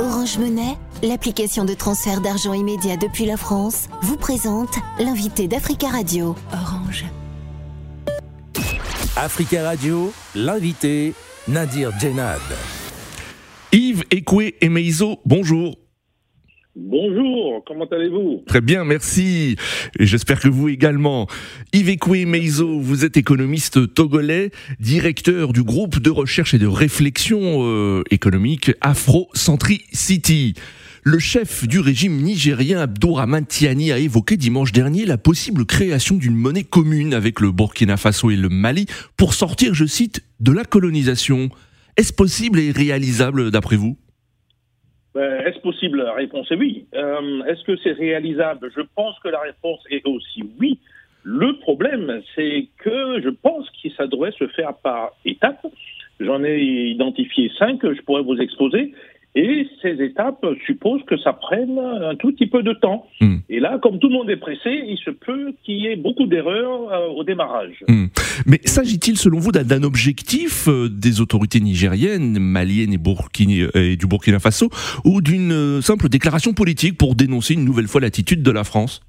[0.00, 6.34] Orange Monnaie, l'application de transfert d'argent immédiat depuis la France, vous présente l'invité d'Africa Radio.
[6.52, 7.04] Orange.
[9.16, 11.14] Africa Radio, l'invité
[11.46, 12.40] Nadir Djenad.
[13.70, 15.76] Yves Ekwe et Meizo, bonjour.
[16.76, 18.42] Bonjour, comment allez-vous?
[18.46, 19.54] Très bien, merci.
[20.00, 21.28] J'espère que vous également.
[21.72, 24.50] Yves Ekwe Meizo, vous êtes économiste togolais,
[24.80, 30.54] directeur du groupe de recherche et de réflexion euh, économique Afro-Centricity.
[31.04, 36.34] Le chef du régime nigérien Abdourahmane Tiani a évoqué dimanche dernier la possible création d'une
[36.34, 38.86] monnaie commune avec le Burkina Faso et le Mali
[39.16, 41.50] pour sortir, je cite, de la colonisation.
[41.96, 43.96] Est-ce possible et réalisable d'après vous?
[45.16, 46.02] Est-ce possible?
[46.02, 46.86] La réponse est oui.
[46.94, 48.70] Euh, Est-ce que c'est réalisable?
[48.74, 50.78] Je pense que la réponse est aussi oui.
[51.22, 55.66] Le problème, c'est que je pense que ça devrait se faire par étapes.
[56.20, 58.92] J'en ai identifié cinq je pourrais vous exposer.
[59.36, 63.06] Et ces étapes supposent que ça prenne un tout petit peu de temps.
[63.20, 63.38] Hmm.
[63.48, 66.26] Et là, comme tout le monde est pressé, il se peut qu'il y ait beaucoup
[66.26, 67.82] d'erreurs euh, au démarrage.
[67.88, 68.06] Hmm.
[68.46, 73.96] Mais s'agit-il selon vous d'un d'un objectif euh, des autorités nigériennes, maliennes et, Burkini- et
[73.96, 74.68] du Burkina Faso,
[75.04, 79.02] ou d'une euh, simple déclaration politique pour dénoncer une nouvelle fois l'attitude de la France?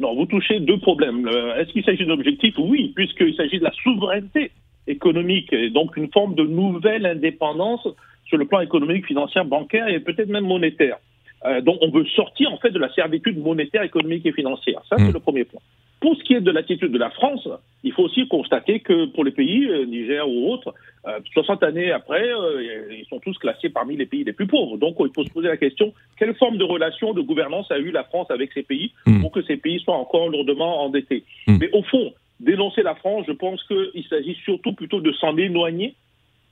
[0.00, 1.28] Non, vous touchez deux problèmes.
[1.28, 4.50] Euh, Est-ce qu'il s'agit d'objectifs Oui, puisqu'il s'agit de la souveraineté
[4.86, 7.86] économique, et donc une forme de nouvelle indépendance
[8.24, 10.96] sur le plan économique, financier, bancaire et peut-être même monétaire.
[11.44, 14.80] Euh, donc on veut sortir en fait de la servitude monétaire, économique et financière.
[14.88, 15.60] Ça, c'est le premier point.
[16.02, 17.48] Pour ce qui est de l'attitude de la France,
[17.84, 20.74] il faut aussi constater que pour les pays, euh, Niger ou autres,
[21.06, 24.78] euh, 60 années après, euh, ils sont tous classés parmi les pays les plus pauvres.
[24.78, 27.92] Donc il faut se poser la question, quelle forme de relation de gouvernance a eu
[27.92, 29.20] la France avec ces pays Mm.
[29.20, 31.22] pour que ces pays soient encore lourdement endettés?
[31.46, 31.58] Mm.
[31.60, 35.94] Mais au fond, dénoncer la France, je pense qu'il s'agit surtout plutôt de s'en éloigner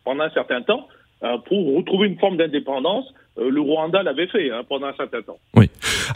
[0.04, 0.88] pendant un certain temps
[1.22, 3.06] euh, pour retrouver une forme d'indépendance.
[3.38, 5.38] Euh, le Rwanda l'avait fait hein, pendant un certain temps.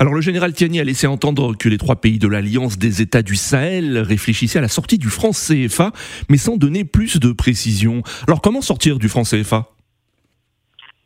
[0.00, 3.22] Alors le général Tiani a laissé entendre que les trois pays de l'Alliance des États
[3.22, 5.93] du Sahel réfléchissaient à la sortie du franc CFA,
[6.28, 8.03] mais sans donner plus de précision.
[8.26, 9.69] Alors comment sortir du franc CFA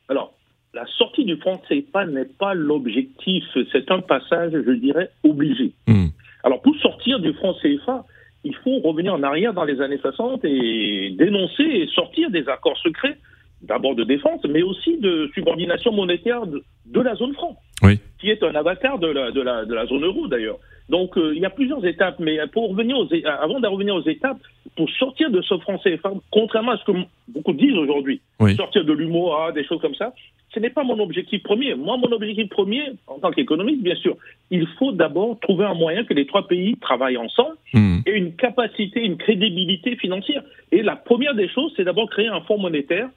[0.09, 0.33] Alors,
[0.73, 5.73] la sortie du franc CFA n'est pas l'objectif, c'est un passage, je dirais, obligé.
[5.87, 6.09] Hmm.
[6.45, 8.07] Alors, pour sortir du franc CFA,
[8.49, 12.79] il faut revenir en arrière dans les années 60 et dénoncer et sortir des accords
[12.79, 13.17] secrets,
[13.63, 17.99] d'abord de défense, mais aussi de subordination monétaire de, de la zone franc, Oui.
[18.21, 20.59] qui est un avatar de la, de la, de la zone euro d'ailleurs.
[20.89, 24.07] Donc, euh, il y a plusieurs étapes, mais pour revenir aux, avant de revenir aux
[24.07, 24.39] étapes,
[24.77, 26.93] pour sortir de ce franc CFA, contrairement à ce que
[27.29, 28.55] beaucoup disent aujourd'hui, Oui.
[28.57, 30.13] sortir de l'UMOA, des choses comme ça,
[30.55, 31.75] ce n'est pas mon objectif premier.
[31.75, 34.17] Moi, mon objectif premier, en tant qu'économiste, bien sûr,
[34.51, 37.99] il faut d'abord trouver un moyen que les trois pays travaillent ensemble Hmm.
[38.07, 40.43] et une capacité, une crédibilité financière.
[40.73, 43.11] Et la première des choses, c'est d'abord créer un fonds monétaire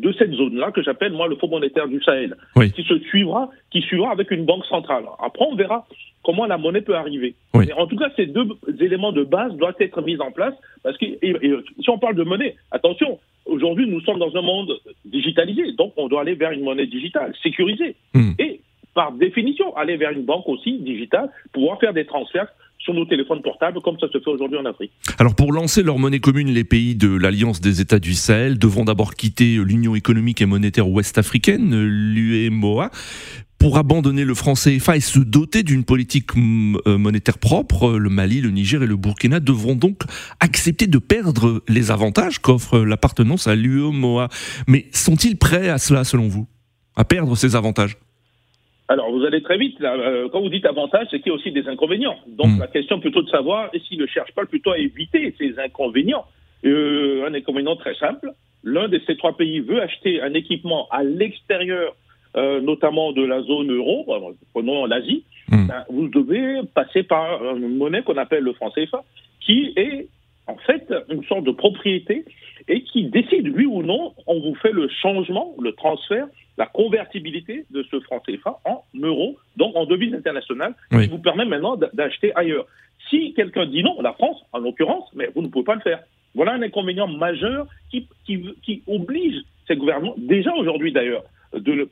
[0.00, 2.70] de cette zone-là, que j'appelle moi le fonds monétaire du Sahel, Oui.
[2.72, 5.04] qui se suivra, qui suivra avec une banque centrale.
[5.22, 5.86] Après, on verra
[6.24, 7.34] comment la monnaie peut arriver.
[7.54, 7.64] Oui.
[7.66, 8.46] Mais en tout cas, ces deux
[8.80, 12.16] éléments de base doivent être mis en place, parce que et- et, si on parle
[12.16, 14.72] de monnaie, attention, aujourd'hui, nous sommes dans un monde
[15.04, 17.96] digitalisé, donc on doit aller vers une monnaie digitale, sécurisée.
[18.14, 18.32] Hmm.
[18.38, 18.60] Et
[18.98, 22.48] par définition, aller vers une banque aussi digitale, pouvoir faire des transferts
[22.80, 24.90] sur nos téléphones portables, comme ça se fait aujourd'hui en Afrique.
[25.20, 28.84] Alors pour lancer leur monnaie commune, les pays de l'Alliance des États du Sahel devront
[28.84, 32.90] d'abord quitter l'Union économique et monétaire ouest-africaine, l'UEMOA,
[33.60, 37.92] pour abandonner le franc CFA et se doter d'une politique mm, euh, monétaire propre.
[37.92, 40.02] Le Mali, le Niger et le Burkina devront donc
[40.40, 44.26] accepter de perdre les avantages qu'offre l'appartenance à l'UEMOA.
[44.66, 46.48] Mais sont-ils prêts à cela selon vous
[46.96, 47.96] À perdre ces avantages?
[48.88, 49.78] Alors, vous allez très vite.
[49.80, 49.94] Là.
[49.94, 52.16] Euh, quand vous dites avantage, c'est qu'il y a aussi des inconvénients.
[52.26, 52.60] Donc, Mm.
[52.60, 56.24] la question plutôt de savoir et s'ils ne cherchent pas plutôt à éviter ces inconvénients.
[56.64, 58.30] Euh, un inconvénient très simple.
[58.64, 61.94] L'un de ces trois pays veut acheter un équipement à l'extérieur,
[62.36, 64.06] euh, notamment de la zone euro,
[64.54, 65.22] prenons l'Asie.
[65.50, 65.66] Mm.
[65.68, 69.04] Ben, vous devez passer par une monnaie qu'on appelle le franc CFA,
[69.40, 70.08] qui est
[70.48, 72.24] en fait une sorte de propriété
[72.66, 76.26] et qui décide, oui ou non, on vous fait le changement, le transfert,
[76.56, 81.04] la convertibilité de ce franc CFA en euros, donc en devise internationale, Oui.
[81.04, 82.66] qui vous permet maintenant d'a- d'acheter ailleurs.
[83.08, 86.00] Si quelqu'un dit non, la France, en l'occurrence, mais vous ne pouvez pas le faire.
[86.34, 89.36] Voilà un inconvénient majeur qui, qui, qui oblige
[89.66, 91.22] ces gouvernements, déjà aujourd'hui d'ailleurs,
[91.54, 91.84] de ne,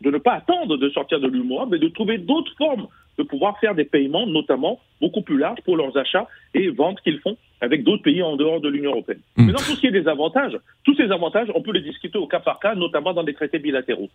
[0.00, 2.86] de ne pas attendre de sortir de l'UMOA, mais de trouver d'autres formes
[3.18, 7.20] de pouvoir faire des paiements, notamment beaucoup plus larges pour leurs achats et ventes qu'ils
[7.20, 9.20] font avec d'autres pays en dehors de l'Union européenne.
[9.36, 9.44] Mm.
[9.46, 12.26] Maintenant, pour ce qui est des avantages, tous ces avantages, on peut les discuter au
[12.26, 14.08] cas par cas, notamment dans des traités bilatéraux.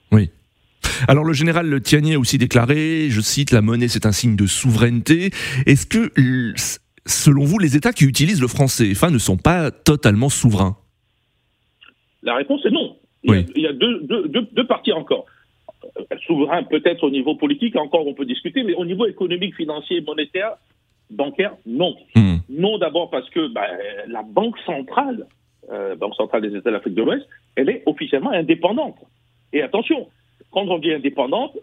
[1.07, 4.47] Alors le général Tiani a aussi déclaré, je cite, la monnaie c'est un signe de
[4.47, 5.29] souveraineté.
[5.65, 6.11] Est-ce que,
[7.05, 10.75] selon vous, les États qui utilisent le franc CFA ne sont pas totalement souverains?
[12.23, 12.97] La réponse est non.
[13.23, 13.45] Il y a, Oui.
[13.55, 15.25] il y a deux, deux, deux, deux parties encore.
[16.25, 20.54] Souverain peut-être au niveau politique, encore on peut discuter, mais au niveau économique, financier, monétaire,
[21.10, 21.95] bancaire, non.
[22.16, 22.38] Hmm.
[22.50, 23.68] Non d'abord parce que bah,
[24.07, 25.28] la Banque centrale,
[25.72, 28.98] euh, Banque centrale des États d'Afrique de l'Ouest, elle est officiellement indépendante.
[29.54, 30.07] Et attention,
[30.51, 31.57] quand on dit indépendante,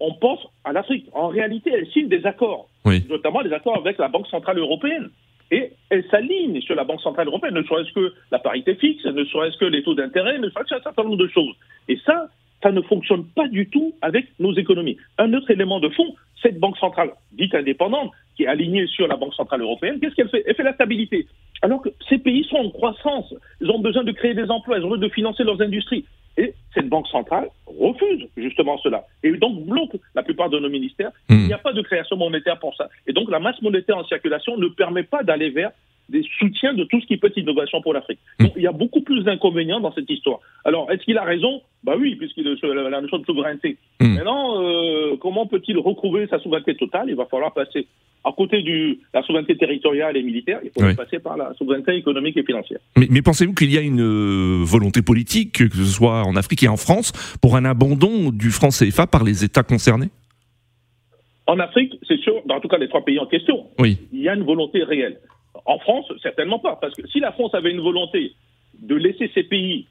[0.00, 1.06] on pense à l'Afrique.
[1.12, 3.04] En réalité, elle signe des accords, Oui.
[3.08, 5.10] notamment des accords avec la Banque centrale européenne.
[5.50, 9.24] Et elle s'aligne sur la Banque centrale européenne, ne serait-ce que la parité fixe, ne
[9.24, 11.54] serait-ce que les taux d'intérêt, ne serait-ce qu'un certain nombre de choses.
[11.88, 12.28] Et ça,
[12.68, 14.98] ça ne fonctionne pas du tout avec nos économies.
[15.16, 19.16] Un autre élément de fond, cette Banque centrale dite indépendante, qui est alignée sur la
[19.16, 20.44] Banque centrale européenne, qu'est-ce qu'elle fait?
[20.46, 21.26] Elle fait la stabilité.
[21.62, 24.84] Alors que ces pays sont en croissance, ils ont besoin de créer des emplois, ils
[24.84, 26.04] ont besoin de financer leurs industries.
[26.36, 29.04] Et cette banque centrale refuse justement cela.
[29.22, 31.10] Et donc bloque la plupart de nos ministères.
[31.30, 31.38] Hmm.
[31.40, 32.90] Il n'y a pas de création monétaire pour ça.
[33.06, 35.70] Et donc la masse monétaire en circulation ne permet pas d'aller vers
[36.08, 38.18] des soutiens de tout ce qui peut être innovation pour l'Afrique.
[38.40, 40.40] Donc il y a beaucoup plus d'inconvénients dans cette histoire.
[40.64, 41.60] Alors est-ce qu'il a raison?
[41.84, 43.76] Bah oui, puisqu'il sur la notion de souveraineté.
[44.00, 44.14] Hmm.
[44.14, 47.06] Maintenant, euh, comment peut-il recouvrer sa souveraineté totale?
[47.08, 47.86] Il va falloir passer
[48.24, 50.94] à côté de la souveraineté territoriale et militaire, il faut Oui.
[50.94, 52.80] passer par la souveraineté économique et financière.
[52.96, 56.62] Mais, mais pensez-vous qu'il y a une euh, volonté politique, que ce soit en Afrique
[56.64, 60.08] et en France, pour un abandon du franc CFA par les États concernés?
[61.46, 63.98] En Afrique, c'est sûr, dans tout cas les trois pays en question, Oui.
[64.12, 65.18] il y a une volonté réelle.
[65.68, 68.32] En France, certainement pas, parce que si la France avait une volonté
[68.80, 69.86] de laisser ces pays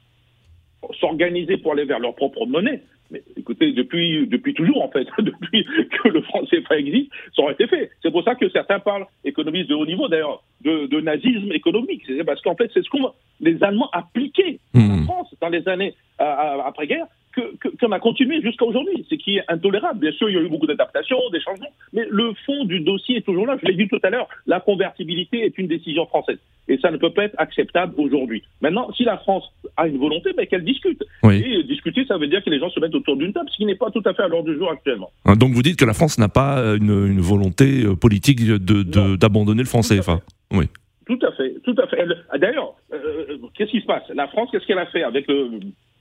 [0.98, 2.82] s'organiser pour aller vers leur propre monnaie,
[3.12, 7.54] mais écoutez, depuis, depuis toujours en fait, depuis que le franc CFA existe, ça aurait
[7.54, 7.90] été fait.
[8.02, 12.02] C'est pour ça que certains parlent, économistes de haut niveau d'ailleurs, de, de nazisme économique.
[12.08, 15.04] C'est parce qu'en fait, c'est ce qu'on les Allemands appliquaient en Hmm.
[15.04, 19.44] France dans les années après-guerre que- que- qu'on a continué jusqu'à aujourd'hui, ce qui est
[19.48, 20.00] intolérable.
[20.00, 23.18] Bien sûr, il y a eu beaucoup d'adaptations, des changements, mais le fond du dossier
[23.18, 23.56] est toujours là.
[23.62, 26.38] Je l'ai dit tout à l'heure, la convertibilité est une décision française.
[26.70, 28.42] Et ça ne peut pas être acceptable aujourd'hui.
[28.60, 29.44] Maintenant, si la France
[29.76, 31.02] a une volonté, ben, qu'elle discute.
[31.22, 31.42] Oui.
[31.44, 33.64] Et discuter, ça veut dire que les gens se mettent autour d'une table, ce qui
[33.64, 35.10] n'est pas tout à fait à l'ordre du jour actuellement.
[35.24, 38.44] Hein, Donc vous dites que la France n'a pas euh, une, une volonté euh, politique
[38.44, 40.20] de- d'abandonner le à CFA.
[40.52, 40.66] Oui.
[41.06, 42.04] Tout à fait, tout à fait.
[42.38, 44.02] D'ailleurs, euh, qu'est-ce qui se passe?
[44.14, 45.60] La France, qu'est-ce qu'elle a fait avec le-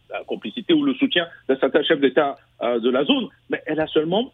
[0.09, 3.79] la complicité ou le soutien d'un certain chef d'État euh, de la zone Mais elle
[3.79, 4.31] a seulement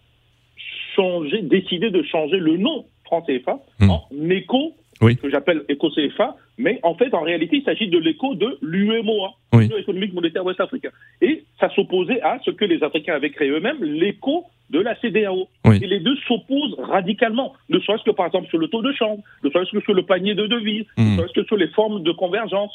[0.95, 3.89] changé, décidé de changer le nom franc CFA Hmm.
[3.89, 5.17] en éco, Oui.
[5.17, 9.31] que j'appelle éco CFA, mais en fait, en réalité, il s'agit de l'écho de l'UEMOA,
[9.53, 9.63] Oui.
[9.63, 10.91] l'Union économique monétaire ouest-africaine.
[11.21, 15.49] Et ça s'opposait à ce que les Africains avaient créé eux-mêmes, l'écho de la CDAO.
[15.65, 15.79] Oui.
[15.83, 19.19] Et les deux s'opposent radicalement, ne serait-ce que par exemple sur le taux de change,
[19.43, 21.11] ne serait-ce que sur le panier de devises, Hmm.
[21.13, 22.71] ne serait-ce que sur les formes de convergence.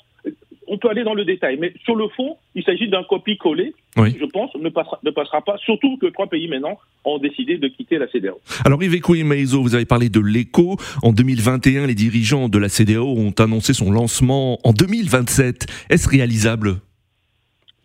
[0.70, 4.12] On peut aller dans le détail, mais sur le fond, il s'agit d'un copie-coller Oui.
[4.12, 7.56] qui, je pense, ne passera, ne passera pas, surtout que trois pays maintenant ont décidé
[7.56, 8.38] de quitter la CDAO.
[8.64, 10.76] Alors Iveco et Maizo, vous avez parlé de l'éco.
[11.02, 15.66] En 2021, les dirigeants de la CDAO ont annoncé son lancement en 2027.
[15.90, 16.76] Est-ce réalisable?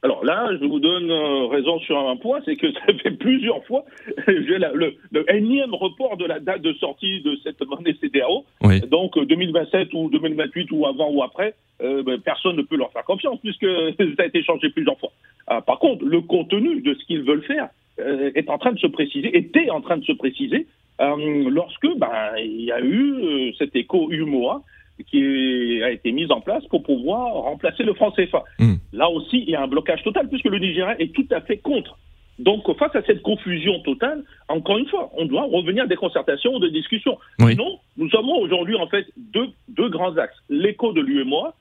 [0.03, 3.63] Alors là, je vous donne euh, raison sur un point, c'est que ça fait plusieurs
[3.65, 3.85] fois
[4.27, 8.45] j'ai le, le énième report de la date de sortie de cette monnaie CDAO.
[8.63, 8.81] Oui.
[8.81, 12.91] Donc euh, 2027 ou 2028 ou avant ou après, euh, ben, personne ne peut leur
[12.91, 13.65] faire confiance puisque
[14.17, 15.11] ça a été changé plusieurs fois.
[15.47, 18.79] Ah, par contre, le contenu de ce qu'ils veulent faire euh, est en train de
[18.79, 20.67] se préciser, était en train de se préciser
[21.01, 24.63] euh, lorsque ben, il y a eu euh, cet écho UMOA
[25.07, 28.43] qui a été mise en place pour pouvoir remplacer le franc CFA.
[28.59, 28.75] Hmm.
[28.91, 31.57] Là aussi, il y a un blocage total puisque le Nigeria est tout à fait
[31.57, 31.97] contre.
[32.39, 36.59] Donc, face à cette confusion totale, encore une fois, on doit revenir à des concertations,
[36.59, 37.17] des discussions.
[37.39, 37.51] Oui.
[37.51, 40.35] Sinon, nous avons aujourd'hui en fait deux, deux grands axes.
[40.49, 41.53] L'écho de l'UMOA,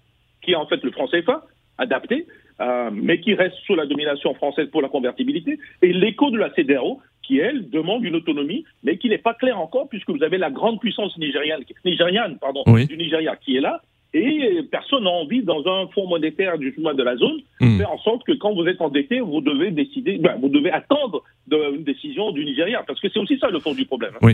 [0.43, 1.45] qui est en fait le franc CFA,
[1.79, 2.27] adapté,
[2.61, 6.53] euh, mais qui reste sous la domination française pour la convertibilité, et l'écho de la
[6.55, 10.39] CDAO, qui, elle, demande une autonomie, mais qui n'est pas claire encore, puisque vous avez
[10.39, 12.87] la grande puissance nigériane, nigériane pardon, Oui.
[12.87, 13.81] du Nigeria qui est là,
[14.15, 17.79] et personne n'a envie, dans un fonds monétaire du chemin de la zone, Hmm.
[17.79, 21.23] faire en sorte que quand vous êtes endetté, vous devez décider, ben, vous devez attendre
[21.47, 24.13] de- une décision du Nigeria, parce que c'est aussi ça le fond du problème.
[24.21, 24.33] hein.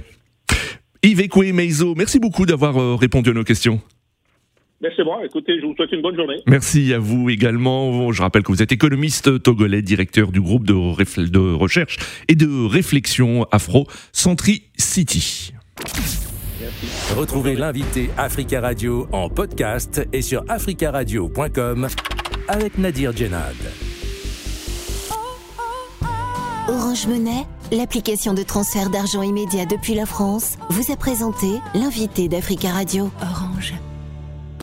[1.05, 3.81] Iveco et Maizo, merci beaucoup d'avoir euh, répondu à nos questions.
[4.81, 6.41] Mais c'est bon, écoutez, je vous souhaite une bonne journée.
[6.47, 8.13] Merci à vous également.
[8.13, 11.97] Je rappelle que vous êtes économiste togolais, directeur du groupe de recherche
[12.29, 15.53] et de réflexion Afro Centri City.
[17.17, 21.89] Retrouvez l'invité Africa Radio en podcast et sur africaradio.com
[22.49, 23.57] avec Nadir Djenad.
[26.69, 32.71] Orange Monnaie, l'application de transfert d'argent immédiat depuis la France, vous a présenté l'invité d'Africa
[32.71, 33.11] Radio.
[33.23, 33.75] Orange.